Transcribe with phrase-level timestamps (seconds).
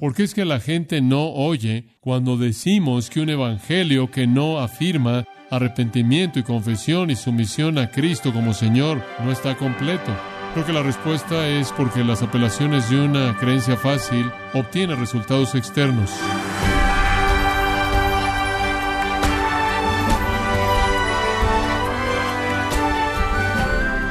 [0.00, 4.58] ¿Por qué es que la gente no oye cuando decimos que un evangelio que no
[4.58, 10.10] afirma arrepentimiento y confesión y sumisión a Cristo como Señor no está completo?
[10.54, 14.24] Creo que la respuesta es porque las apelaciones de una creencia fácil
[14.54, 16.10] obtienen resultados externos.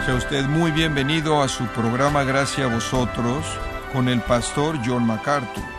[0.06, 3.44] Sea usted muy bienvenido a su programa Gracias a vosotros
[3.92, 5.79] con el pastor John MacArthur.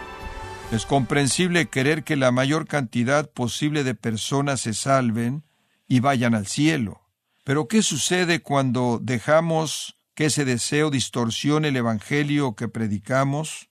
[0.73, 5.42] Es comprensible querer que la mayor cantidad posible de personas se salven
[5.88, 7.01] y vayan al cielo.
[7.42, 13.69] Pero ¿qué sucede cuando dejamos que ese deseo distorsione el Evangelio que predicamos?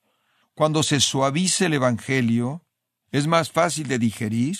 [0.56, 2.66] Cuando se suavice el Evangelio,
[3.12, 4.58] ¿es más fácil de digerir?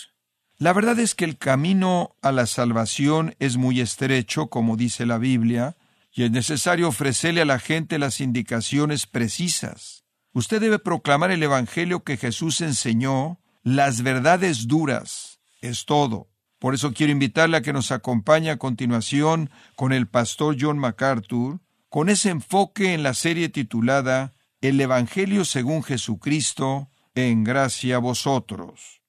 [0.58, 5.18] La verdad es que el camino a la salvación es muy estrecho, como dice la
[5.18, 5.76] Biblia,
[6.14, 10.06] y es necesario ofrecerle a la gente las indicaciones precisas.
[10.34, 16.30] Usted debe proclamar el Evangelio que Jesús enseñó, las verdades duras, es todo.
[16.60, 21.62] Por eso quiero invitarle a que nos acompañe a continuación con el pastor John MacArthur,
[21.90, 29.02] con ese enfoque en la serie titulada El Evangelio según Jesucristo, en gracia a vosotros.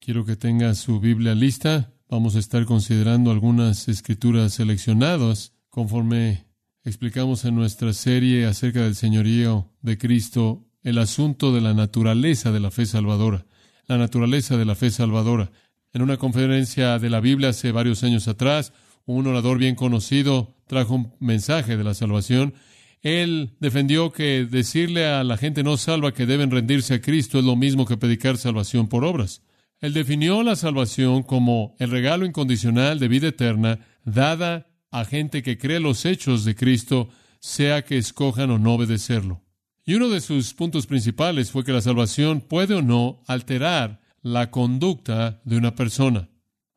[0.00, 1.92] Quiero que tenga su Biblia lista.
[2.08, 6.46] Vamos a estar considerando algunas escrituras seleccionadas conforme
[6.84, 12.60] explicamos en nuestra serie acerca del señorío de Cristo el asunto de la naturaleza de
[12.60, 13.46] la fe salvadora,
[13.86, 15.50] la naturaleza de la fe salvadora.
[15.94, 18.74] En una conferencia de la Biblia hace varios años atrás,
[19.06, 22.52] un orador bien conocido trajo un mensaje de la salvación.
[23.00, 27.46] Él defendió que decirle a la gente no salva que deben rendirse a Cristo es
[27.46, 29.42] lo mismo que predicar salvación por obras.
[29.80, 35.58] Él definió la salvación como el regalo incondicional de vida eterna dada a gente que
[35.58, 37.08] cree los hechos de Cristo,
[37.40, 39.42] sea que escojan o no obedecerlo.
[39.84, 44.52] Y uno de sus puntos principales fue que la salvación puede o no alterar la
[44.52, 46.28] conducta de una persona.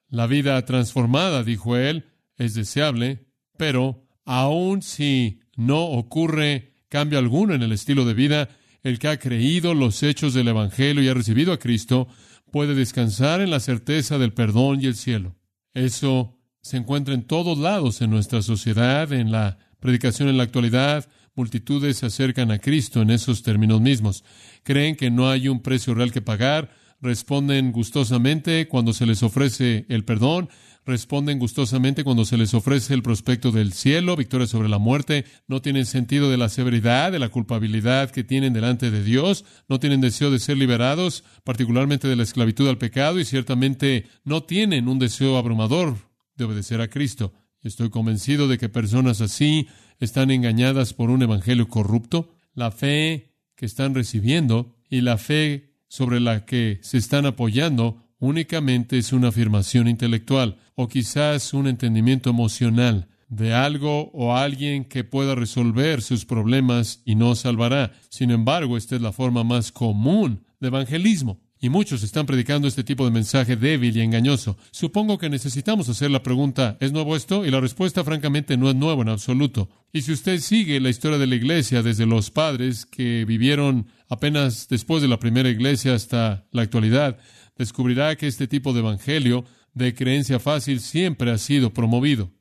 [0.10, 2.06] La vida transformada, dijo él,
[2.38, 8.50] es deseable, pero aun si no ocurre cambio alguno en el estilo de vida,
[8.82, 12.08] el que ha creído los hechos del Evangelio y ha recibido a Cristo
[12.52, 15.36] puede descansar en la certeza del perdón y el cielo.
[15.76, 16.37] Eso
[16.68, 21.08] se encuentra en todos lados en nuestra sociedad, en la predicación en la actualidad.
[21.34, 24.26] Multitudes se acercan a Cristo en esos términos mismos.
[24.64, 26.70] Creen que no hay un precio real que pagar,
[27.00, 30.50] responden gustosamente cuando se les ofrece el perdón,
[30.86, 35.62] responden gustosamente cuando se les ofrece el prospecto del cielo, victoria sobre la muerte, no
[35.62, 40.02] tienen sentido de la severidad, de la culpabilidad que tienen delante de Dios, no tienen
[40.02, 45.00] deseo de ser liberados, particularmente de la esclavitud al pecado, y ciertamente no tienen un
[45.00, 46.08] deseo abrumador
[46.38, 47.34] de obedecer a Cristo.
[47.62, 49.68] Estoy convencido de que personas así
[50.00, 52.30] están engañadas por un evangelio corrupto.
[52.54, 58.98] La fe que están recibiendo y la fe sobre la que se están apoyando únicamente
[58.98, 65.36] es una afirmación intelectual o quizás un entendimiento emocional de algo o alguien que pueda
[65.36, 67.94] resolver sus problemas y no salvará.
[68.10, 71.42] Sin embargo, esta es la forma más común de evangelismo.
[71.60, 74.58] Y muchos están predicando este tipo de mensaje débil y engañoso.
[74.72, 77.46] Supongo que necesitamos hacer la pregunta, ¿es nuevo esto?
[77.46, 79.70] Y la respuesta francamente no es nuevo en absoluto.
[79.92, 84.68] Y si usted sigue la historia de la iglesia desde los padres que vivieron apenas
[84.68, 87.18] después de la primera iglesia hasta la actualidad,
[87.58, 89.44] descubrirá que este tipo de evangelio
[89.74, 92.32] de creencia fácil siempre ha sido promovido.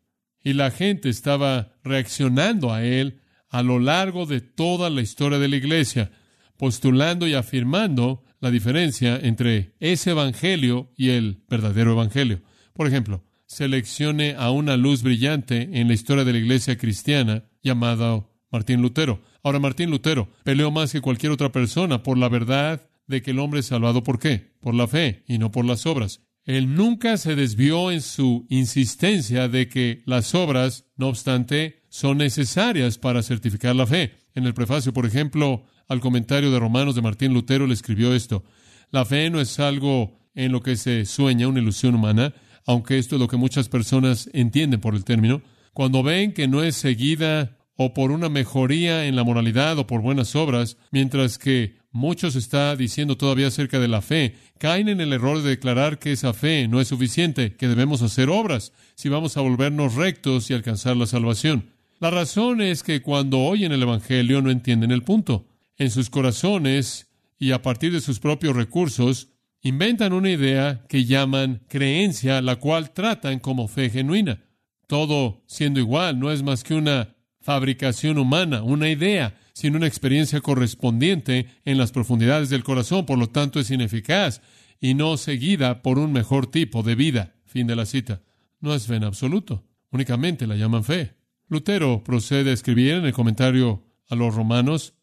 [0.42, 5.48] Y la gente estaba reaccionando a él a lo largo de toda la historia de
[5.48, 6.10] la iglesia,
[6.58, 12.42] postulando y afirmando la diferencia entre ese evangelio y el verdadero evangelio.
[12.72, 18.26] Por ejemplo, seleccione a una luz brillante en la historia de la iglesia cristiana llamada
[18.50, 19.22] Martín Lutero.
[19.42, 23.38] Ahora, Martín Lutero peleó más que cualquier otra persona por la verdad de que el
[23.38, 24.52] hombre es salvado por qué?
[24.60, 26.20] Por la fe y no por las obras.
[26.44, 32.98] Él nunca se desvió en su insistencia de que las obras, no obstante, son necesarias
[32.98, 34.12] para certificar la fe.
[34.34, 38.44] En el prefacio, por ejemplo, al comentario de Romanos de Martín Lutero le escribió esto.
[38.90, 42.34] La fe no es algo en lo que se sueña, una ilusión humana,
[42.66, 45.42] aunque esto es lo que muchas personas entienden por el término.
[45.72, 50.00] Cuando ven que no es seguida o por una mejoría en la moralidad o por
[50.00, 55.12] buenas obras, mientras que muchos está diciendo todavía acerca de la fe, caen en el
[55.12, 59.36] error de declarar que esa fe no es suficiente, que debemos hacer obras si vamos
[59.36, 61.70] a volvernos rectos y alcanzar la salvación.
[61.98, 65.46] La razón es que cuando oyen el Evangelio no entienden el punto
[65.76, 67.08] en sus corazones
[67.38, 69.28] y a partir de sus propios recursos,
[69.60, 74.42] inventan una idea que llaman creencia, la cual tratan como fe genuina.
[74.86, 80.40] Todo siendo igual, no es más que una fabricación humana, una idea, sin una experiencia
[80.40, 84.42] correspondiente en las profundidades del corazón, por lo tanto es ineficaz
[84.80, 87.34] y no seguida por un mejor tipo de vida.
[87.44, 88.22] Fin de la cita.
[88.60, 91.14] No es fe en absoluto, únicamente la llaman fe.
[91.48, 94.94] Lutero procede a escribir en el comentario a los romanos,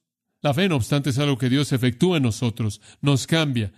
[0.43, 3.71] la fe, no obstante, es algo que Dios efectúa en nosotros, nos cambia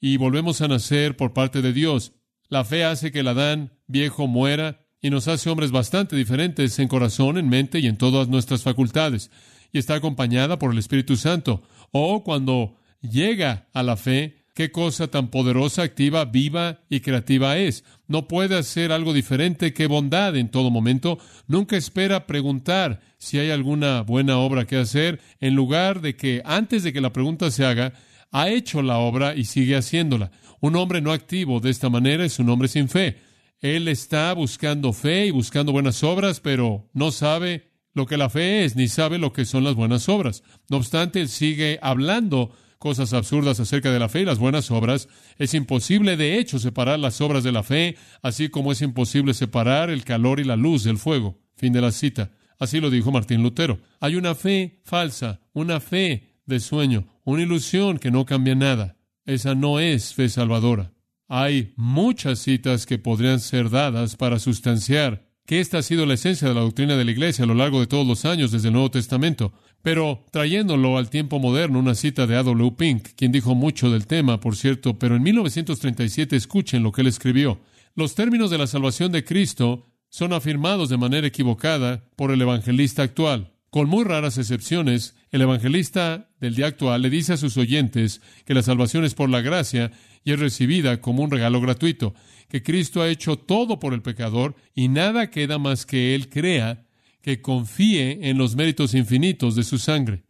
[0.00, 2.12] y volvemos a nacer por parte de Dios.
[2.48, 6.86] La fe hace que el Adán viejo muera y nos hace hombres bastante diferentes en
[6.86, 9.32] corazón, en mente y en todas nuestras facultades,
[9.72, 11.62] y está acompañada por el Espíritu Santo.
[11.90, 17.84] O cuando llega a la fe, qué cosa tan poderosa, activa, viva y creativa es.
[18.06, 21.18] No puede hacer algo diferente que bondad en todo momento.
[21.46, 26.82] Nunca espera preguntar si hay alguna buena obra que hacer, en lugar de que antes
[26.82, 27.94] de que la pregunta se haga,
[28.30, 30.30] ha hecho la obra y sigue haciéndola.
[30.60, 33.18] Un hombre no activo de esta manera es un hombre sin fe.
[33.60, 38.64] Él está buscando fe y buscando buenas obras, pero no sabe lo que la fe
[38.64, 40.42] es, ni sabe lo que son las buenas obras.
[40.68, 45.08] No obstante, él sigue hablando cosas absurdas acerca de la fe y las buenas obras,
[45.38, 49.88] es imposible de hecho separar las obras de la fe, así como es imposible separar
[49.88, 51.38] el calor y la luz del fuego.
[51.54, 52.32] Fin de la cita.
[52.58, 53.78] Así lo dijo Martín Lutero.
[54.00, 58.96] Hay una fe falsa, una fe de sueño, una ilusión que no cambia nada.
[59.26, 60.92] Esa no es fe salvadora.
[61.28, 66.48] Hay muchas citas que podrían ser dadas para sustanciar que esta ha sido la esencia
[66.48, 68.74] de la doctrina de la Iglesia a lo largo de todos los años desde el
[68.74, 69.52] Nuevo Testamento.
[69.82, 72.72] Pero trayéndolo al tiempo moderno, una cita de A.W.
[72.76, 77.08] Pink, quien dijo mucho del tema, por cierto, pero en 1937 escuchen lo que él
[77.08, 77.60] escribió.
[77.94, 83.02] Los términos de la salvación de Cristo son afirmados de manera equivocada por el evangelista
[83.02, 83.52] actual.
[83.70, 88.54] Con muy raras excepciones, el evangelista del día actual le dice a sus oyentes que
[88.54, 89.90] la salvación es por la gracia
[90.24, 92.14] y es recibida como un regalo gratuito,
[92.48, 96.81] que Cristo ha hecho todo por el pecador y nada queda más que él crea
[97.22, 100.24] que confíe en los méritos infinitos de su sangre.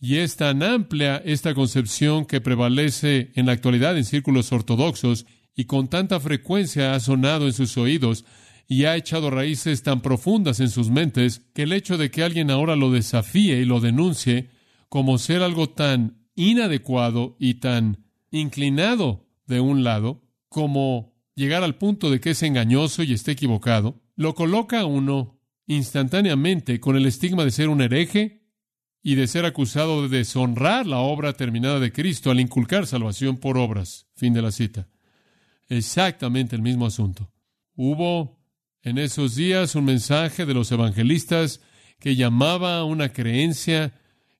[0.00, 5.64] Y es tan amplia esta concepción que prevalece en la actualidad en círculos ortodoxos y
[5.64, 8.24] con tanta frecuencia ha sonado en sus oídos
[8.68, 12.50] y ha echado raíces tan profundas en sus mentes que el hecho de que alguien
[12.50, 14.50] ahora lo desafíe y lo denuncie
[14.88, 22.10] como ser algo tan inadecuado y tan inclinado de un lado, como llegar al punto
[22.10, 25.35] de que es engañoso y esté equivocado, lo coloca a uno
[25.66, 28.42] instantáneamente con el estigma de ser un hereje
[29.02, 33.58] y de ser acusado de deshonrar la obra terminada de Cristo al inculcar salvación por
[33.58, 34.08] obras.
[34.14, 34.88] Fin de la cita.
[35.68, 37.32] Exactamente el mismo asunto.
[37.74, 38.38] Hubo
[38.82, 41.60] en esos días un mensaje de los evangelistas
[41.98, 43.92] que llamaba a una creencia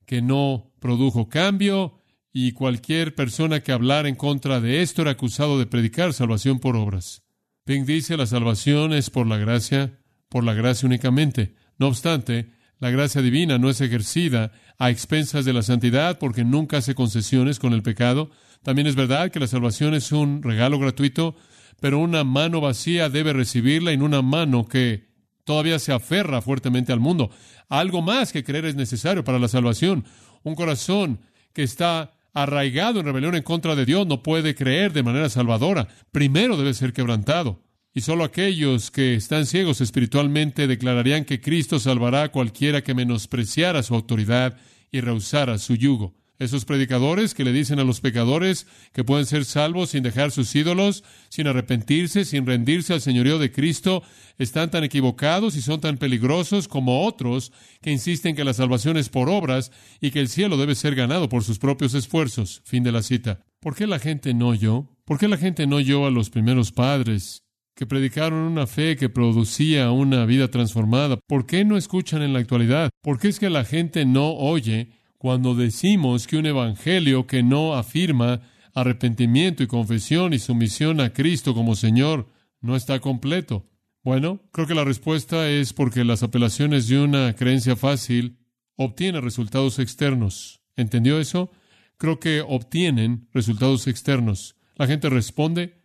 [0.04, 2.00] que no produjo cambio
[2.32, 6.76] y cualquier persona que hablara en contra de esto era acusado de predicar salvación por
[6.76, 7.22] obras.
[7.64, 11.54] Pink dice la salvación es por la gracia, por la gracia únicamente.
[11.78, 16.78] No obstante, la gracia divina no es ejercida a expensas de la santidad porque nunca
[16.78, 18.30] hace concesiones con el pecado.
[18.62, 21.36] También es verdad que la salvación es un regalo gratuito,
[21.80, 25.08] pero una mano vacía debe recibirla no una mano que
[25.44, 27.30] todavía se aferra fuertemente al mundo.
[27.68, 30.04] Algo más que creer es necesario para la salvación.
[30.42, 31.20] Un corazón
[31.52, 35.88] que está arraigado en rebelión en contra de Dios no puede creer de manera salvadora.
[36.12, 37.62] Primero debe ser quebrantado.
[37.96, 43.82] Y solo aquellos que están ciegos espiritualmente declararían que Cristo salvará a cualquiera que menospreciara
[43.82, 44.58] su autoridad
[44.92, 46.14] y rehusara su yugo.
[46.38, 50.54] Esos predicadores que le dicen a los pecadores que pueden ser salvos sin dejar sus
[50.54, 54.02] ídolos, sin arrepentirse, sin rendirse al señorío de Cristo,
[54.36, 59.08] están tan equivocados y son tan peligrosos como otros que insisten que la salvación es
[59.08, 62.60] por obras y que el cielo debe ser ganado por sus propios esfuerzos.
[62.66, 63.40] Fin de la cita.
[63.58, 64.86] ¿Por qué la gente no oyó?
[65.06, 67.45] ¿Por qué la gente no oyó a los primeros padres?
[67.76, 71.18] Que predicaron una fe que producía una vida transformada.
[71.28, 72.90] ¿Por qué no escuchan en la actualidad?
[73.02, 77.74] ¿Por qué es que la gente no oye cuando decimos que un evangelio que no
[77.74, 78.40] afirma
[78.74, 82.28] arrepentimiento y confesión y sumisión a Cristo como Señor
[82.62, 83.66] no está completo?
[84.02, 88.38] Bueno, creo que la respuesta es porque las apelaciones de una creencia fácil
[88.76, 90.62] obtienen resultados externos.
[90.76, 91.50] ¿Entendió eso?
[91.98, 94.56] Creo que obtienen resultados externos.
[94.76, 95.75] La gente responde,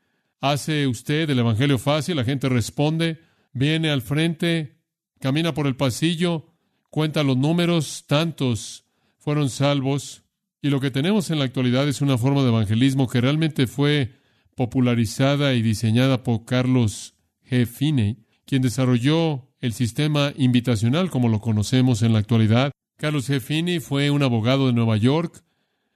[0.41, 3.21] hace usted el Evangelio fácil, la gente responde,
[3.53, 4.79] viene al frente,
[5.19, 6.47] camina por el pasillo,
[6.89, 8.85] cuenta los números, tantos
[9.17, 10.23] fueron salvos,
[10.61, 14.13] y lo que tenemos en la actualidad es una forma de evangelismo que realmente fue
[14.55, 17.15] popularizada y diseñada por Carlos
[17.49, 17.65] G.
[17.65, 22.71] Finney, quien desarrolló el sistema invitacional como lo conocemos en la actualidad.
[22.97, 23.39] Carlos G.
[23.39, 25.43] Finney fue un abogado de Nueva York,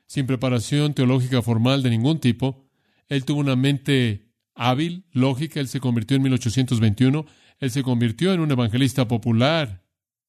[0.08, 2.66] sin preparación teológica formal de ningún tipo.
[3.08, 4.25] Él tuvo una mente
[4.56, 7.26] hábil, lógica, él se convirtió en 1821,
[7.60, 9.84] él se convirtió en un evangelista popular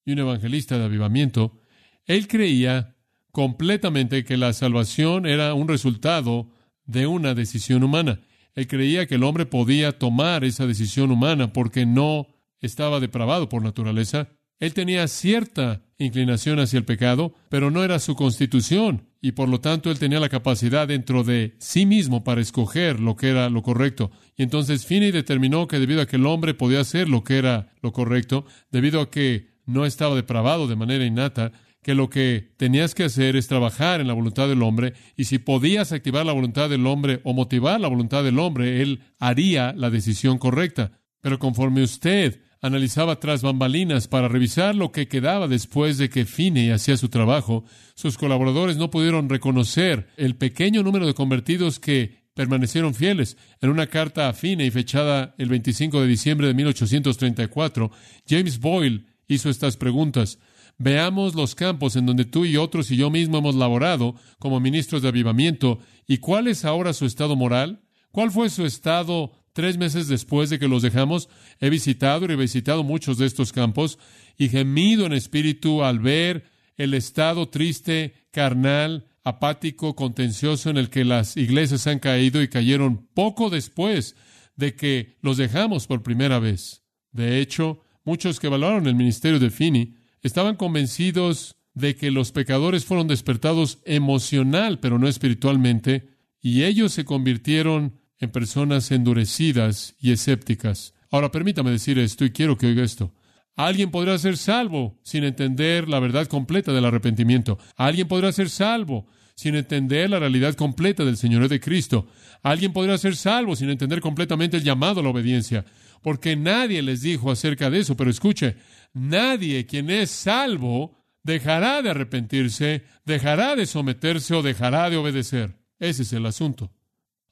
[0.05, 1.59] y un evangelista de avivamiento,
[2.05, 2.97] él creía
[3.33, 6.51] completamente que la salvación era un resultado
[6.85, 8.21] de una decisión humana.
[8.55, 12.29] Él creía que el hombre podía tomar esa decisión humana porque no
[12.61, 14.29] estaba depravado por naturaleza.
[14.59, 19.61] Él tenía cierta inclinación hacia el pecado, pero no era su constitución, y por lo
[19.61, 23.63] tanto él tenía la capacidad dentro de sí mismo para escoger lo que era lo
[23.63, 24.11] correcto.
[24.37, 27.73] Y entonces Finney determinó que debido a que el hombre podía hacer lo que era
[27.83, 32.95] lo correcto, debido a que no estaba depravado de manera innata, que lo que tenías
[32.95, 36.69] que hacer es trabajar en la voluntad del hombre, y si podías activar la voluntad
[36.69, 40.93] del hombre o motivar la voluntad del hombre, él haría la decisión correcta.
[41.21, 46.71] Pero conforme usted analizaba tras bambalinas para revisar lo que quedaba después de que Finney
[46.71, 52.95] hacía su trabajo, sus colaboradores no pudieron reconocer el pequeño número de convertidos que permanecieron
[52.95, 53.37] fieles.
[53.61, 57.91] En una carta a Finney fechada el 25 de diciembre de 1834,
[58.29, 60.39] James Boyle hizo estas preguntas.
[60.79, 65.01] Veamos los campos en donde tú y otros y yo mismo hemos laborado como ministros
[65.01, 67.83] de avivamiento y cuál es ahora su estado moral.
[68.11, 71.29] ¿Cuál fue su estado tres meses después de que los dejamos?
[71.59, 73.99] He visitado y revisitado muchos de estos campos
[74.39, 76.45] y gemido en espíritu al ver
[76.77, 83.09] el estado triste, carnal, apático, contencioso en el que las iglesias han caído y cayeron
[83.15, 84.15] poco después
[84.55, 86.85] de que los dejamos por primera vez.
[87.11, 92.85] De hecho, Muchos que evaluaron el ministerio de Finney estaban convencidos de que los pecadores
[92.85, 96.11] fueron despertados emocional, pero no espiritualmente,
[96.41, 100.95] y ellos se convirtieron en personas endurecidas y escépticas.
[101.11, 103.13] Ahora permítame decir esto y quiero que oiga esto.
[103.57, 107.59] Alguien podrá ser salvo sin entender la verdad completa del arrepentimiento.
[107.77, 112.07] Alguien podrá ser salvo sin entender la realidad completa del Señor de Cristo.
[112.43, 115.65] Alguien podrá ser salvo sin entender completamente el llamado a la obediencia
[116.07, 117.97] porque nadie les dijo acerca de eso.
[117.97, 118.55] Pero escuche,
[118.93, 125.59] nadie quien es salvo dejará de arrepentirse, dejará de someterse o dejará de obedecer.
[125.81, 126.71] Ese es el asunto.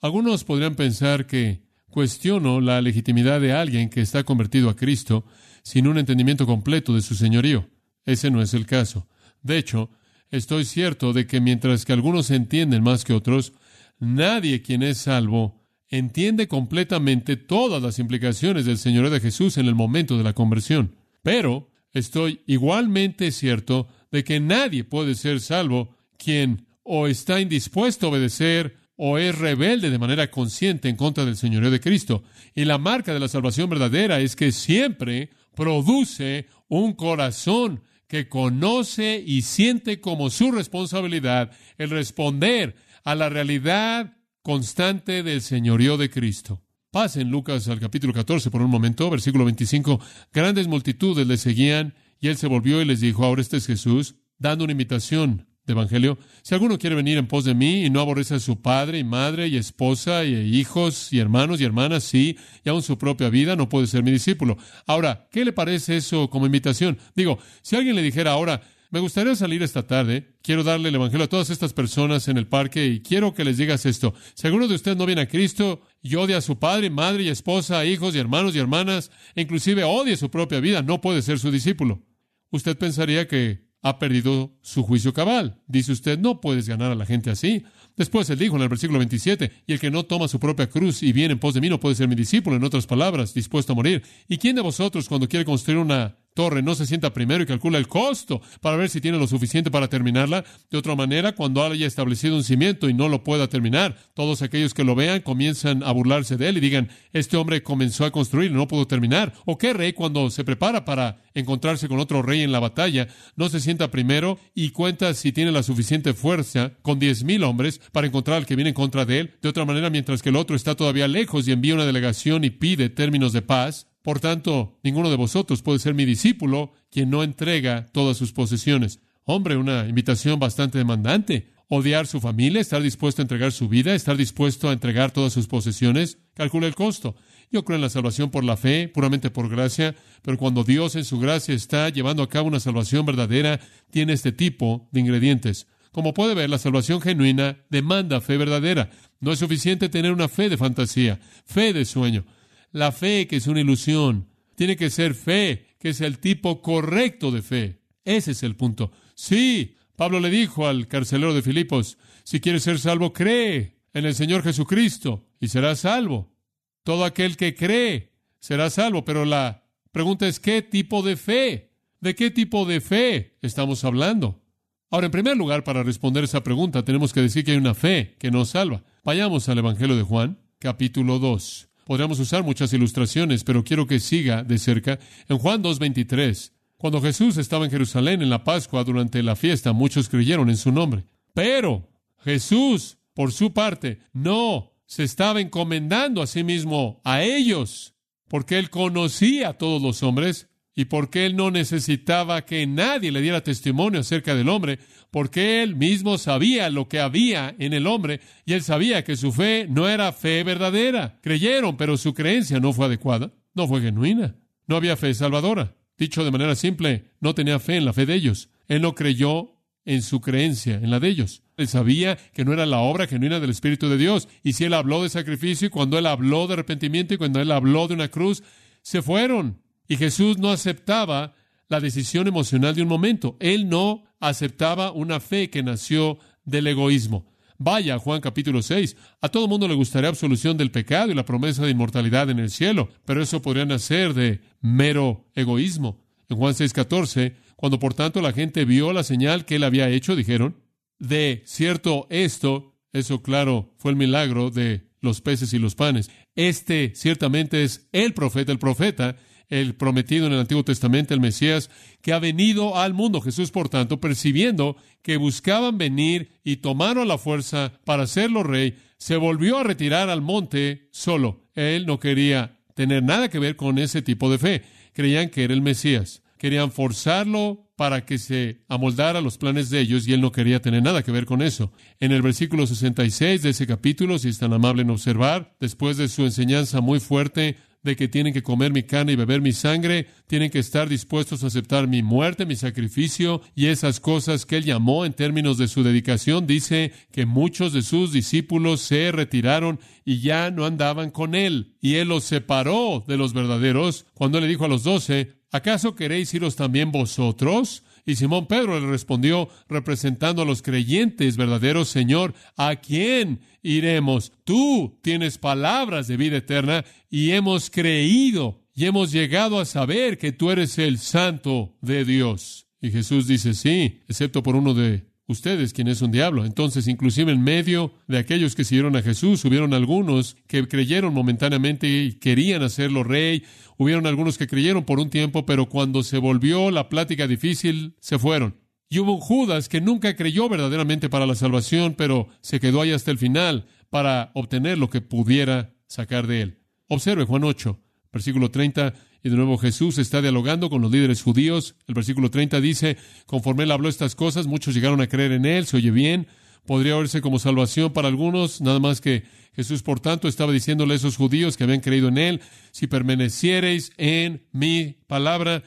[0.05, 5.25] Algunos podrían pensar que cuestiono la legitimidad de alguien que está convertido a Cristo
[5.63, 7.71] sin un entendimiento completo de su señorío.
[8.05, 9.09] Ese no es el caso.
[9.41, 9.89] De hecho,
[10.31, 13.55] estoy cierto de que mientras que algunos entienden más que otros,
[13.99, 19.75] nadie quien es salvo entiende completamente todas las implicaciones del Señor de Jesús en el
[19.75, 20.97] momento de la conversión.
[21.23, 28.11] Pero estoy igualmente cierto de que nadie puede ser salvo quien o está indispuesto a
[28.11, 32.23] obedecer o es rebelde de manera consciente en contra del Señorío de Cristo.
[32.55, 39.23] Y la marca de la salvación verdadera es que siempre produce un corazón que conoce
[39.25, 46.63] y siente como su responsabilidad el responder a la realidad constante del señorío de Cristo.
[46.91, 50.01] Pasen Lucas al capítulo 14 por un momento, versículo 25.
[50.33, 54.17] Grandes multitudes le seguían y él se volvió y les dijo, ahora este es Jesús,
[54.39, 56.19] dando una invitación de Evangelio.
[56.43, 59.05] Si alguno quiere venir en pos de mí y no aborrece a su padre y
[59.05, 63.57] madre y esposa y hijos y hermanos y hermanas, sí, y aún su propia vida,
[63.57, 64.57] no puede ser mi discípulo.
[64.87, 66.99] Ahora, ¿qué le parece eso como invitación?
[67.15, 68.63] Digo, si alguien le dijera ahora,
[68.95, 70.37] me gustaría salir esta tarde.
[70.41, 73.57] Quiero darle el Evangelio a todas estas personas en el parque y quiero que les
[73.57, 74.15] digas esto.
[74.35, 77.29] Si alguno de ustedes no viene a Cristo y odia a su padre, madre y
[77.29, 81.41] esposa, hijos y hermanos y hermanas, e inclusive odia su propia vida, no puede ser
[81.41, 82.03] su discípulo.
[82.51, 85.61] Usted pensaría que ha perdido su juicio cabal.
[85.67, 87.65] Dice usted, no puedes ganar a la gente así.
[87.97, 91.03] Después él dijo en el versículo 27, y el que no toma su propia cruz
[91.03, 93.75] y viene en pos de mí no puede ser mi discípulo, en otras palabras, dispuesto
[93.75, 94.03] a morir.
[94.27, 97.79] ¿Y quién de vosotros cuando quiere construir una torre no se sienta primero y calcula
[97.79, 100.45] el costo para ver si tiene lo suficiente para terminarla.
[100.71, 104.75] De otra manera, cuando haya establecido un cimiento y no lo pueda terminar, todos aquellos
[104.75, 108.51] que lo vean comienzan a burlarse de él y digan, este hombre comenzó a construir
[108.51, 109.33] y no pudo terminar.
[109.45, 113.49] ¿O qué rey cuando se prepara para encontrarse con otro rey en la batalla, no
[113.49, 118.07] se sienta primero y cuenta si tiene la suficiente fuerza con diez mil hombres para
[118.07, 119.35] encontrar al que viene en contra de él?
[119.41, 122.51] De otra manera, mientras que el otro está todavía lejos y envía una delegación y
[122.51, 127.23] pide términos de paz, por tanto, ninguno de vosotros puede ser mi discípulo quien no
[127.23, 129.01] entrega todas sus posesiones.
[129.25, 131.55] Hombre, una invitación bastante demandante.
[131.69, 135.47] Odiar su familia, estar dispuesto a entregar su vida, estar dispuesto a entregar todas sus
[135.47, 136.19] posesiones.
[136.35, 137.17] Calcula el costo.
[137.51, 141.07] Yo creo en la salvación por la fe, puramente por gracia, pero cuando Dios en
[141.07, 143.59] su gracia está llevando a cabo una salvación verdadera,
[143.91, 145.67] tiene este tipo de ingredientes.
[145.93, 148.91] Como puede ver, la salvación genuina demanda fe verdadera.
[149.21, 152.27] No es suficiente tener una fe de fantasía, fe de sueño.
[152.75, 154.27] La fe que es una ilusión
[154.57, 157.83] tiene que ser fe, que es el tipo correcto de fe.
[158.05, 158.91] Ese es el punto.
[159.15, 164.17] Sí, Pablo le dijo al carcelero de Filipos, si quieres ser salvo, cree en el
[164.17, 166.35] Señor Jesucristo y serás salvo.
[166.83, 171.71] Todo aquel que cree será salvo, pero la pregunta es, ¿qué tipo de fe?
[172.01, 174.43] ¿De qué tipo de fe estamos hablando?
[174.91, 178.17] Ahora, en primer lugar, para responder esa pregunta, tenemos que decir que hay una fe
[178.19, 178.83] que nos salva.
[179.05, 181.69] Vayamos al Evangelio de Juan, capítulo 2.
[181.85, 184.99] Podríamos usar muchas ilustraciones, pero quiero que siga de cerca.
[185.29, 190.09] En Juan 2.23, cuando Jesús estaba en Jerusalén en la Pascua durante la fiesta, muchos
[190.09, 191.05] creyeron en su nombre.
[191.35, 191.89] Pero
[192.23, 197.95] Jesús, por su parte, no se estaba encomendando a sí mismo a ellos,
[198.29, 203.21] porque él conocía a todos los hombres y porque él no necesitaba que nadie le
[203.21, 204.79] diera testimonio acerca del hombre,
[205.11, 209.33] porque él mismo sabía lo que había en el hombre y él sabía que su
[209.33, 211.19] fe no era fe verdadera.
[211.23, 215.77] Creyeron, pero su creencia no fue adecuada, no fue genuina, no había fe salvadora.
[215.97, 218.51] Dicho de manera simple, no tenía fe en la fe de ellos.
[218.67, 219.53] Él no creyó
[219.85, 221.43] en su creencia, en la de ellos.
[221.57, 224.29] Él sabía que no era la obra genuina del Espíritu de Dios.
[224.43, 227.53] Y si él habló de sacrificio y cuando él habló de arrepentimiento y cuando él
[227.53, 228.43] habló de una cruz,
[228.83, 229.63] se fueron.
[229.89, 231.35] Y Jesús no aceptaba
[231.69, 233.37] la decisión emocional de un momento.
[233.41, 237.27] Él no aceptaba una fe que nació del egoísmo.
[237.59, 238.97] Vaya, Juan capítulo 6.
[239.21, 242.51] A todo mundo le gustaría absolución del pecado y la promesa de inmortalidad en el
[242.51, 246.01] cielo, pero eso podría nacer de mero egoísmo.
[246.29, 249.89] En Juan 6, 14, cuando por tanto la gente vio la señal que él había
[249.89, 250.57] hecho, dijeron,
[250.99, 256.11] de cierto esto, eso claro, fue el milagro de los peces y los panes.
[256.35, 259.17] Este ciertamente es el profeta, el profeta,
[259.61, 261.71] el prometido en el Antiguo Testamento, el Mesías,
[262.03, 263.21] que ha venido al mundo.
[263.21, 269.17] Jesús, por tanto, percibiendo que buscaban venir y tomaron la fuerza para hacerlo rey, se
[269.17, 271.45] volvió a retirar al monte solo.
[271.55, 274.63] Él no quería tener nada que ver con ese tipo de fe.
[274.93, 276.23] Creían que era el Mesías.
[276.37, 280.83] Querían forzarlo para que se amoldara los planes de ellos y él no quería tener
[280.83, 281.73] nada que ver con eso.
[282.01, 286.09] En el versículo 66 de ese capítulo, si es tan amable en observar, después de
[286.09, 290.09] su enseñanza muy fuerte de que tienen que comer mi carne y beber mi sangre,
[290.27, 294.65] tienen que estar dispuestos a aceptar mi muerte, mi sacrificio y esas cosas que él
[294.65, 296.47] llamó en términos de su dedicación.
[296.47, 301.95] Dice que muchos de sus discípulos se retiraron y ya no andaban con él, y
[301.97, 306.57] él los separó de los verdaderos cuando le dijo a los doce, ¿acaso queréis iros
[306.57, 307.85] también vosotros?
[308.07, 314.33] Y Simón Pedro le respondió, representando a los creyentes verdaderos, Señor, ¿a quién iremos?
[314.45, 320.33] Tú tienes palabras de vida eterna y hemos creído y hemos llegado a saber que
[320.33, 322.67] tú eres el santo de Dios.
[322.81, 326.45] Y Jesús dice, sí, excepto por uno de ustedes, quien es un diablo.
[326.45, 331.89] Entonces, inclusive en medio de aquellos que siguieron a Jesús, hubieron algunos que creyeron momentáneamente
[331.89, 333.45] y querían hacerlo rey,
[333.77, 338.19] Hubieron algunos que creyeron por un tiempo, pero cuando se volvió la plática difícil, se
[338.19, 338.61] fueron.
[338.89, 342.93] Y hubo un Judas que nunca creyó verdaderamente para la salvación, pero se quedó ahí
[342.93, 346.59] hasta el final para obtener lo que pudiera sacar de él.
[346.87, 347.81] Observe Juan 8,
[348.13, 351.75] versículo 30, y de nuevo Jesús está dialogando con los líderes judíos.
[351.89, 355.65] El versículo 30 dice, conforme él habló estas cosas, muchos llegaron a creer en él,
[355.67, 356.29] se oye bien,
[356.67, 360.97] podría oírse como salvación para algunos, nada más que Jesús, por tanto, estaba diciéndole a
[360.97, 362.41] esos judíos que habían creído en Él,
[362.73, 365.63] si permaneciereis en mi palabra,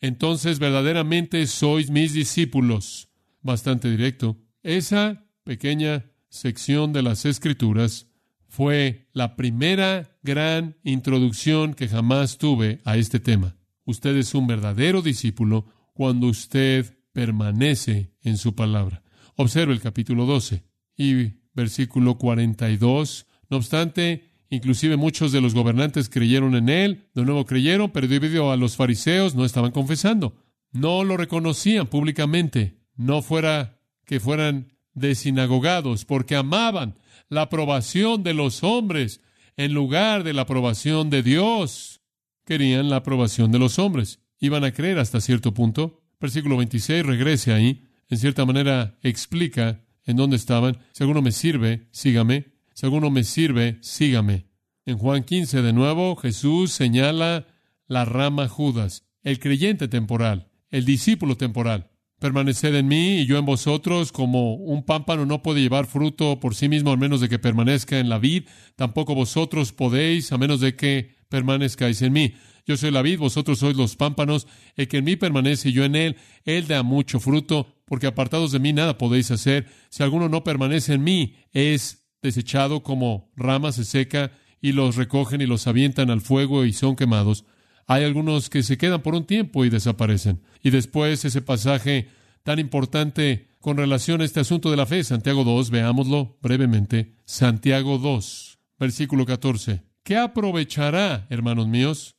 [0.00, 3.08] entonces verdaderamente sois mis discípulos.
[3.42, 4.36] Bastante directo.
[4.62, 8.08] Esa pequeña sección de las Escrituras
[8.56, 13.54] fue la primera gran introducción que jamás tuve a este tema.
[13.84, 19.02] Usted es un verdadero discípulo cuando usted permanece en su palabra.
[19.34, 20.64] Observe el capítulo 12
[20.96, 23.26] y versículo 42.
[23.50, 28.50] No obstante, inclusive muchos de los gobernantes creyeron en él, de nuevo creyeron, pero debido
[28.50, 30.34] a los fariseos no estaban confesando.
[30.72, 36.96] No lo reconocían públicamente, no fuera que fueran desinagogados, porque amaban
[37.28, 39.20] la aprobación de los hombres
[39.56, 42.00] en lugar de la aprobación de Dios.
[42.44, 44.20] Querían la aprobación de los hombres.
[44.40, 46.02] Iban a creer hasta cierto punto.
[46.20, 47.88] Versículo 26 regrese ahí.
[48.08, 50.78] En cierta manera explica en dónde estaban.
[50.92, 52.54] Si alguno me sirve, sígame.
[52.74, 54.46] Si alguno me sirve, sígame.
[54.84, 57.46] En Juan 15, de nuevo, Jesús señala
[57.88, 61.90] la rama Judas, el creyente temporal, el discípulo temporal.
[62.18, 66.54] Permaneced en mí y yo en vosotros, como un pámpano no puede llevar fruto por
[66.54, 70.60] sí mismo a menos de que permanezca en la vid, tampoco vosotros podéis a menos
[70.60, 72.34] de que permanezcáis en mí.
[72.66, 75.84] Yo soy la vid, vosotros sois los pámpanos, el que en mí permanece y yo
[75.84, 79.66] en él, él da mucho fruto, porque apartados de mí nada podéis hacer.
[79.90, 85.40] Si alguno no permanece en mí, es desechado como rama se seca, y los recogen
[85.40, 87.44] y los avientan al fuego y son quemados.
[87.86, 90.42] Hay algunos que se quedan por un tiempo y desaparecen.
[90.62, 92.08] Y después ese pasaje
[92.42, 97.16] tan importante con relación a este asunto de la fe, Santiago 2, veámoslo brevemente.
[97.24, 99.82] Santiago 2, versículo 14.
[100.02, 102.16] ¿Qué aprovechará, hermanos míos?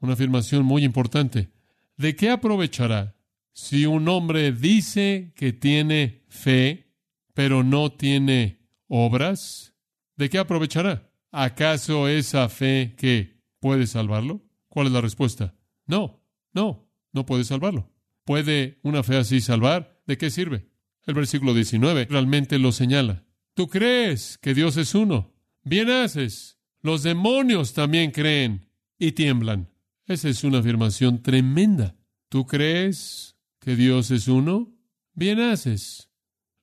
[0.00, 1.50] Una afirmación muy importante.
[1.96, 3.16] ¿De qué aprovechará
[3.52, 6.94] si un hombre dice que tiene fe,
[7.34, 9.74] pero no tiene obras?
[10.16, 11.10] ¿De qué aprovechará?
[11.30, 14.45] ¿Acaso esa fe que puede salvarlo?
[14.76, 15.54] ¿Cuál es la respuesta?
[15.86, 17.90] No, no, no puede salvarlo.
[18.26, 20.02] ¿Puede una fe así salvar?
[20.06, 20.68] ¿De qué sirve?
[21.06, 23.24] El versículo 19 realmente lo señala.
[23.54, 25.32] Tú crees que Dios es uno.
[25.62, 26.58] Bien haces.
[26.82, 29.70] Los demonios también creen y tiemblan.
[30.04, 31.96] Esa es una afirmación tremenda.
[32.28, 34.76] ¿Tú crees que Dios es uno?
[35.14, 36.10] Bien haces.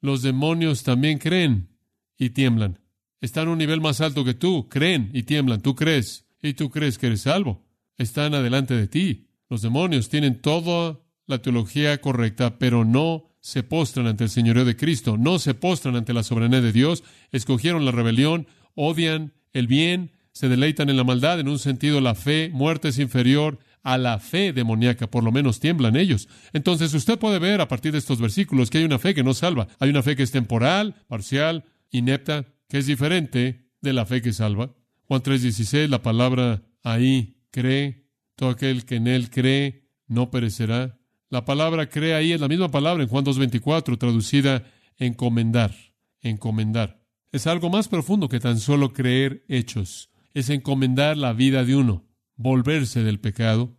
[0.01, 1.79] Los demonios también creen
[2.15, 2.79] y tiemblan.
[3.21, 5.61] Están a un nivel más alto que tú, creen y tiemblan.
[5.61, 7.62] Tú crees y tú crees que eres salvo.
[7.97, 9.27] Están adelante de ti.
[9.49, 14.77] Los demonios tienen toda la teología correcta, pero no se postran ante el señorío de
[14.77, 20.11] Cristo, no se postran ante la soberanía de Dios, escogieron la rebelión, odian el bien,
[20.31, 24.19] se deleitan en la maldad, en un sentido la fe muerta es inferior a la
[24.19, 26.29] fe demoníaca, por lo menos tiemblan ellos.
[26.53, 29.33] Entonces usted puede ver a partir de estos versículos que hay una fe que no
[29.33, 34.21] salva, hay una fe que es temporal, parcial, inepta, que es diferente de la fe
[34.21, 34.73] que salva.
[35.03, 40.99] Juan 3:16, la palabra ahí cree, todo aquel que en él cree no perecerá.
[41.29, 44.65] La palabra cree ahí es la misma palabra en Juan 2:24, traducida
[44.97, 45.73] encomendar,
[46.21, 47.01] encomendar.
[47.31, 50.09] Es algo más profundo que tan solo creer hechos.
[50.33, 53.77] Es encomendar la vida de uno, volverse del pecado,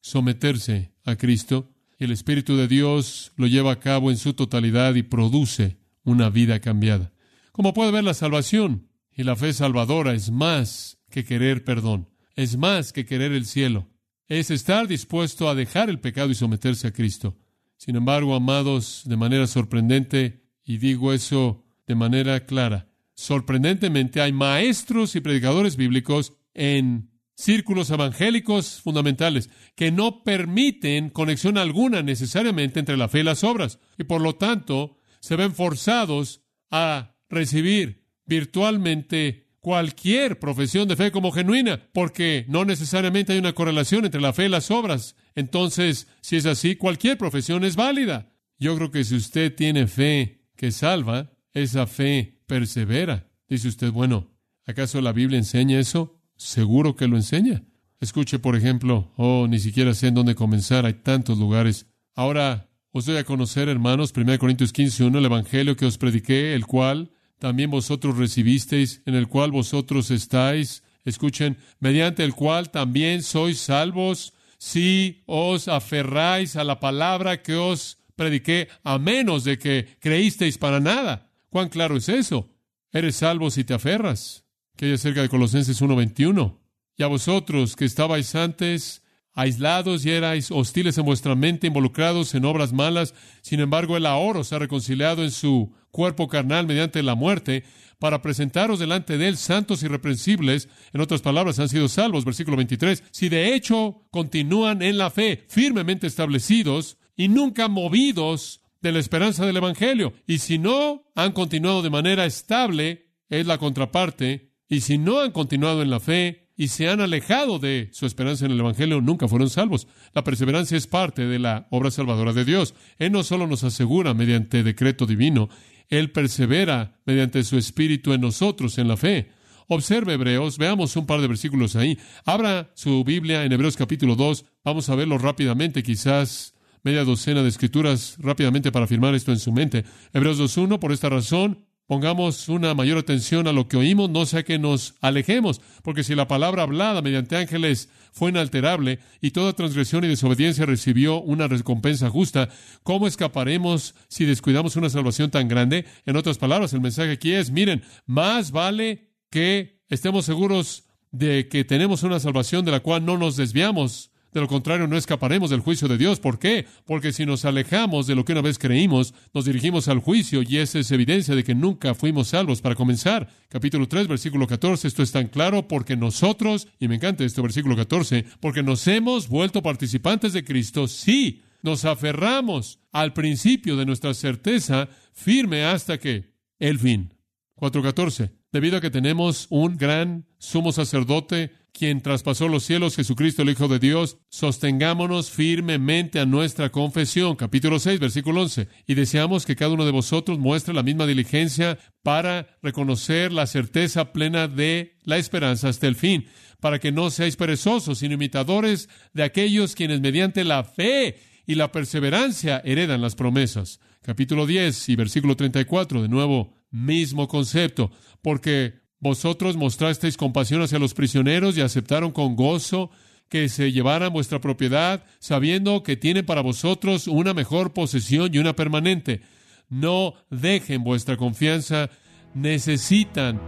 [0.00, 1.72] someterse a Cristo.
[1.98, 6.60] El Espíritu de Dios lo lleva a cabo en su totalidad y produce una vida
[6.60, 7.12] cambiada.
[7.52, 12.56] Como puede ver, la salvación y la fe salvadora es más que querer perdón, es
[12.56, 13.88] más que querer el cielo,
[14.28, 17.36] es estar dispuesto a dejar el pecado y someterse a Cristo.
[17.78, 25.16] Sin embargo, amados, de manera sorprendente, y digo eso de manera clara, sorprendentemente hay maestros
[25.16, 33.08] y predicadores bíblicos en círculos evangélicos fundamentales que no permiten conexión alguna necesariamente entre la
[33.08, 40.38] fe y las obras, y por lo tanto se ven forzados a recibir virtualmente cualquier
[40.38, 44.48] profesión de fe como genuina, porque no necesariamente hay una correlación entre la fe y
[44.48, 45.16] las obras.
[45.34, 48.32] Entonces, si es así, cualquier profesión es válida.
[48.60, 53.28] Yo creo que si usted tiene fe que salva, esa fe persevera.
[53.48, 54.30] Dice usted, bueno,
[54.66, 56.22] ¿acaso la Biblia enseña eso?
[56.36, 57.64] Seguro que lo enseña.
[57.98, 61.88] Escuche, por ejemplo, oh, ni siquiera sé en dónde comenzar, hay tantos lugares.
[62.14, 66.54] Ahora os doy a conocer, hermanos, 1 Corintios 15, 1, el Evangelio que os prediqué,
[66.54, 73.22] el cual también vosotros recibisteis, en el cual vosotros estáis, escuchen, mediante el cual también
[73.22, 79.96] sois salvos, si os aferráis a la palabra que os prediqué, a menos de que
[80.00, 81.30] creísteis para nada.
[81.50, 82.48] ¿Cuán claro es eso?
[82.92, 84.44] Eres salvo si te aferras.
[84.76, 86.58] Que hay acerca de Colosenses 1.21.
[86.96, 89.02] Y a vosotros que estabais antes
[89.36, 94.40] aislados y erais hostiles en vuestra mente, involucrados en obras malas, sin embargo el ahora
[94.40, 97.62] os ha reconciliado en su cuerpo carnal mediante la muerte,
[97.98, 102.56] para presentaros delante de él santos y irreprensibles, en otras palabras, han sido salvos, versículo
[102.56, 108.98] 23, si de hecho continúan en la fe, firmemente establecidos y nunca movidos de la
[108.98, 114.80] esperanza del Evangelio, y si no han continuado de manera estable, es la contraparte, y
[114.80, 118.52] si no han continuado en la fe, y se han alejado de su esperanza en
[118.52, 119.86] el Evangelio, nunca fueron salvos.
[120.14, 122.74] La perseverancia es parte de la obra salvadora de Dios.
[122.98, 125.50] Él no solo nos asegura mediante decreto divino,
[125.88, 129.30] Él persevera mediante su Espíritu en nosotros, en la fe.
[129.68, 131.98] Observe Hebreos, veamos un par de versículos ahí.
[132.24, 137.48] Abra su Biblia en Hebreos capítulo 2, vamos a verlo rápidamente, quizás media docena de
[137.48, 139.84] escrituras rápidamente para afirmar esto en su mente.
[140.12, 144.42] Hebreos 2.1, por esta razón, Pongamos una mayor atención a lo que oímos, no sea
[144.42, 150.02] que nos alejemos, porque si la palabra hablada mediante ángeles fue inalterable y toda transgresión
[150.02, 152.48] y desobediencia recibió una recompensa justa,
[152.82, 155.84] ¿cómo escaparemos si descuidamos una salvación tan grande?
[156.06, 161.64] En otras palabras, el mensaje aquí es, miren, más vale que estemos seguros de que
[161.64, 165.60] tenemos una salvación de la cual no nos desviamos de lo contrario, no escaparemos del
[165.60, 166.20] juicio de Dios.
[166.20, 166.66] ¿Por qué?
[166.84, 170.58] Porque si nos alejamos de lo que una vez creímos, nos dirigimos al juicio y
[170.58, 172.60] esa es evidencia de que nunca fuimos salvos.
[172.60, 177.24] Para comenzar, capítulo 3, versículo 14, esto es tan claro porque nosotros, y me encanta
[177.24, 183.74] este versículo 14, porque nos hemos vuelto participantes de Cristo, sí, nos aferramos al principio
[183.76, 187.14] de nuestra certeza firme hasta que el fin.
[187.56, 188.32] 4.14.
[188.52, 193.68] Debido a que tenemos un gran sumo sacerdote quien traspasó los cielos, Jesucristo el Hijo
[193.68, 197.36] de Dios, sostengámonos firmemente a nuestra confesión.
[197.36, 198.68] Capítulo 6, versículo 11.
[198.86, 204.12] Y deseamos que cada uno de vosotros muestre la misma diligencia para reconocer la certeza
[204.12, 206.26] plena de la esperanza hasta el fin,
[206.60, 211.72] para que no seáis perezosos, sino imitadores de aquellos quienes mediante la fe y la
[211.72, 213.80] perseverancia heredan las promesas.
[214.00, 217.90] Capítulo 10 y versículo 34, de nuevo, mismo concepto,
[218.22, 222.90] porque vosotros mostrasteis compasión hacia los prisioneros y aceptaron con gozo
[223.28, 228.56] que se llevaran vuestra propiedad, sabiendo que tienen para vosotros una mejor posesión y una
[228.56, 229.20] permanente.
[229.68, 231.88] No dejen vuestra confianza,
[232.34, 233.40] necesitan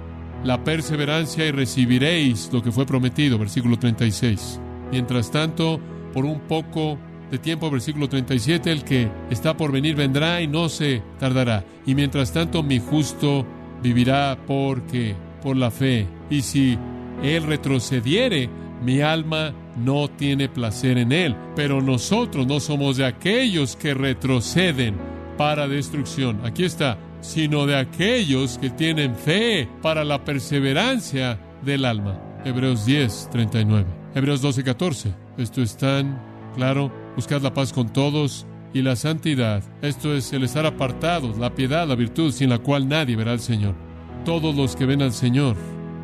[0.44, 4.61] la perseverancia y recibiréis lo que fue prometido, versículo 36.
[4.92, 5.81] Mientras tanto,
[6.12, 6.99] por un poco
[7.33, 11.64] de tiempo, versículo 37, el que está por venir vendrá y no se tardará.
[11.85, 13.44] Y mientras tanto, mi justo
[13.83, 16.07] vivirá porque por la fe.
[16.31, 16.79] Y si
[17.22, 18.48] él retrocediere,
[18.83, 21.37] mi alma no tiene placer en él.
[21.57, 24.96] Pero nosotros no somos de aquellos que retroceden
[25.37, 26.40] para destrucción.
[26.44, 32.20] Aquí está, sino de aquellos que tienen fe para la perseverancia del alma.
[32.44, 33.87] Hebreos 10, 39.
[34.14, 35.14] Hebreos 12, 14.
[35.37, 36.20] Esto es tan
[36.55, 36.92] claro.
[37.16, 39.62] Buscad la paz con todos y la santidad.
[39.83, 43.40] Esto es el estar apartados, la piedad, la virtud, sin la cual nadie verá al
[43.40, 43.88] Señor.
[44.24, 45.57] Todos los que ven al Señor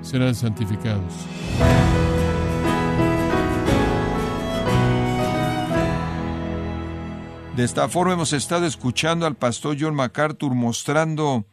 [0.03, 1.13] serán santificados.
[7.57, 11.47] De esta forma hemos estado escuchando al pastor John MacArthur mostrando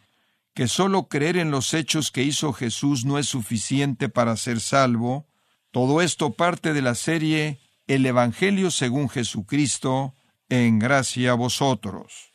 [0.55, 5.27] que solo creer en los hechos que hizo Jesús no es suficiente para ser salvo.
[5.69, 10.15] Todo esto parte de la serie El Evangelio según Jesucristo,
[10.49, 12.33] en gracia a vosotros.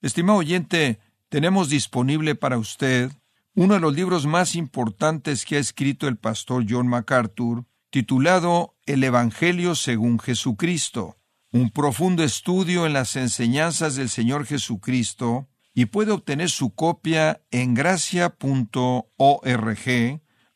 [0.00, 3.10] Estimado oyente, tenemos disponible para usted
[3.54, 9.04] uno de los libros más importantes que ha escrito el pastor John MacArthur, titulado El
[9.04, 11.18] Evangelio según Jesucristo
[11.52, 17.74] un profundo estudio en las enseñanzas del Señor Jesucristo y puede obtener su copia en
[17.74, 18.40] gracia.org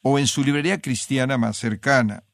[0.03, 2.25] o en su librería cristiana más cercana.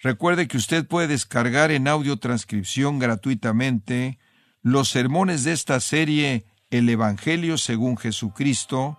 [0.00, 4.18] Recuerde que usted puede descargar en audio transcripción gratuitamente
[4.62, 8.98] los sermones de esta serie El Evangelio según Jesucristo,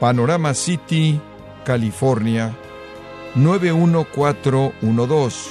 [0.00, 1.20] Panorama City,
[1.62, 2.56] California,
[3.34, 5.50] 91412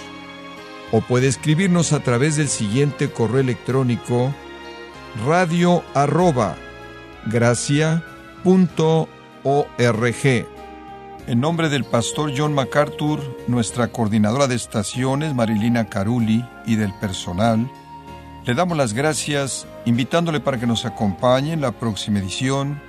[0.92, 4.34] o puede escribirnos a través del siguiente correo electrónico
[5.24, 6.56] radio arroba
[11.28, 17.70] En nombre del pastor John MacArthur, nuestra coordinadora de estaciones Marilina Caruli y del personal,
[18.46, 22.89] le damos las gracias invitándole para que nos acompañe en la próxima edición